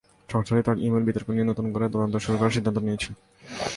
সংস্থাটি 0.29 0.61
তাঁর 0.63 0.77
ই-মেইল 0.85 1.03
বিতর্ক 1.07 1.27
নিয়ে 1.31 1.49
নতুন 1.51 1.65
করে 1.73 1.85
তদন্ত 1.93 2.15
শুরুর 2.17 2.55
সিদ্ধান্ত 2.55 2.77
নিয়েছে। 2.85 3.09